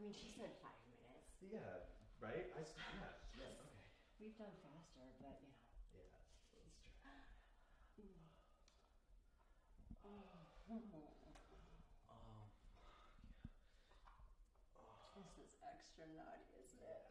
[0.00, 1.28] I mean, she said five minutes.
[1.40, 1.80] Yeah,
[2.20, 2.46] right?
[2.56, 3.68] I, s- yeah, ah, yeah, okay.
[4.20, 5.36] We've done faster, but
[7.96, 8.28] you know.
[10.04, 10.84] Yeah, let's
[11.48, 11.62] try.
[12.08, 12.46] Oh,
[15.14, 17.02] This is extra naughty, isn't it?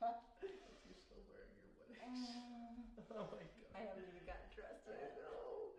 [0.86, 2.00] you're still wearing your wedding.
[2.02, 3.74] Um, oh my god.
[3.74, 5.12] I haven't even gotten dressed I yet.
[5.16, 5.72] know.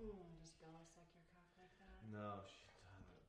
[0.00, 2.03] Mm, just gonna suck your cock like that.
[2.14, 3.26] No, she doesn't.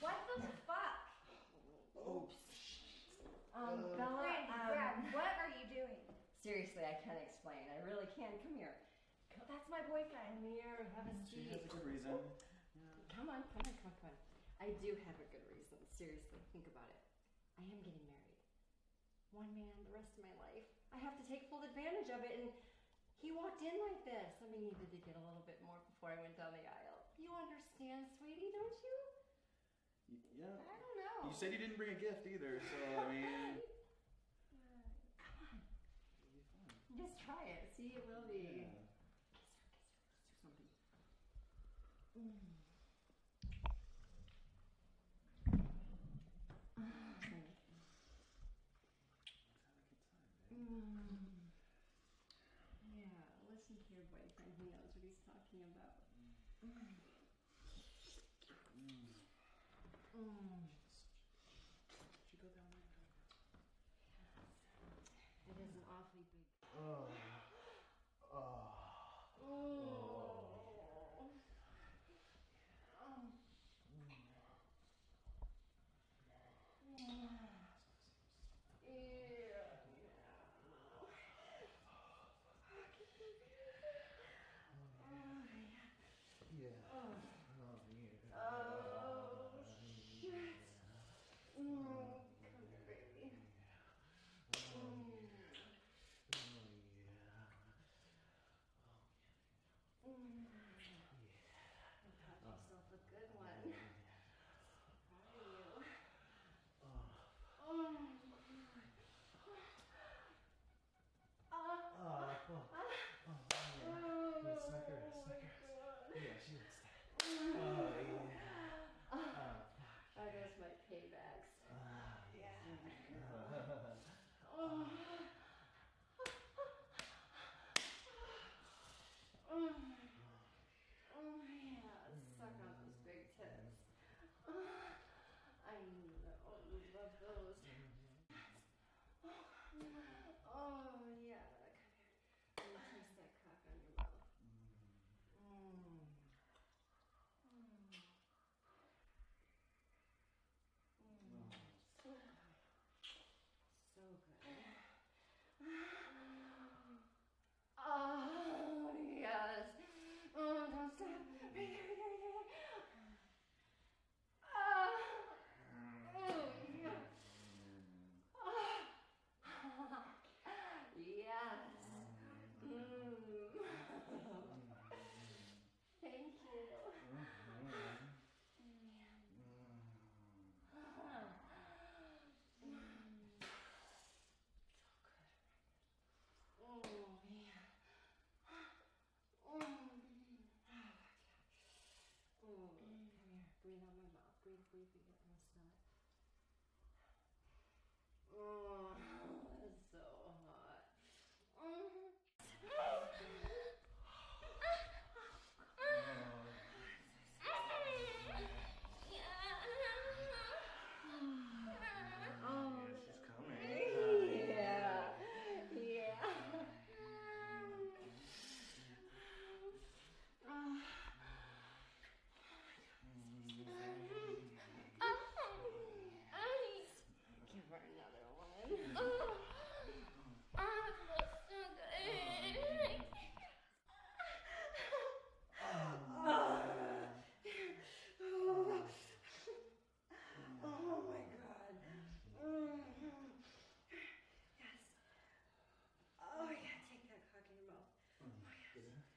[0.00, 0.96] What the fuck?
[1.94, 2.24] Oh,
[3.52, 6.00] Um, Uh, Bella, Brandy, um, Brad, what are you doing?
[6.42, 7.68] seriously, I can't explain.
[7.68, 8.40] I really can't.
[8.40, 8.72] Come here.
[9.30, 10.40] Co- That's my boyfriend.
[10.40, 10.88] Come here.
[10.96, 11.50] Have a she seat.
[11.52, 12.16] has a good reason.
[13.14, 14.14] Come on, come on, come on, come on.
[14.58, 15.76] I do have a good reason.
[15.92, 16.96] Seriously, think about it.
[17.60, 18.40] I am getting married.
[19.30, 20.64] One man, the rest of my life.
[20.92, 22.48] I have to take full advantage of it, and
[23.22, 24.34] he walked in like this.
[24.42, 27.06] I mean, needed to get a little bit more before I went down the aisle.
[27.16, 28.96] You understand, sweetie, don't you?
[30.34, 30.58] Yeah.
[30.66, 31.28] I don't know.
[31.28, 33.58] You said you didn't bring a gift either, so I mean.
[36.24, 36.68] it'll be fun.
[36.94, 37.68] Just try it.
[37.76, 38.60] See, it will be.
[38.60, 38.84] Yeah.
[40.40, 41.02] Kiss her, kiss her.
[46.76, 47.78] Let's do something.
[49.76, 51.50] Let's have a good time, babe.
[52.80, 54.50] Yeah, listen to your boyfriend.
[54.58, 56.02] He knows what he's talking about.
[58.74, 59.06] Mm.
[60.10, 60.81] Should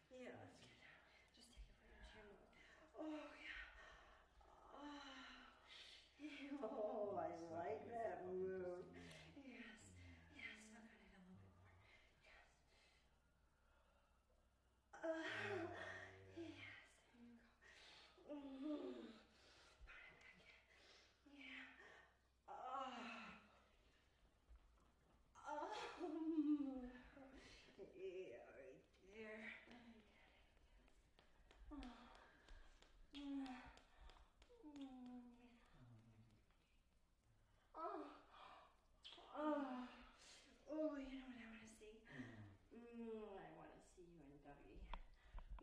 [0.09, 0.99] Yeah, let's get.
[1.35, 1.63] Just take.
[2.95, 3.34] Oh,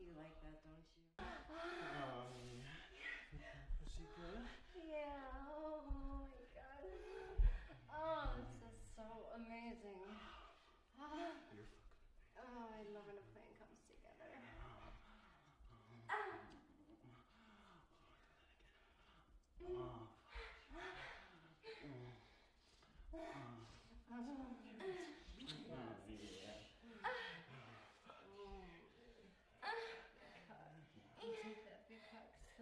[0.03, 0.62] You like that,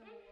[0.00, 0.29] So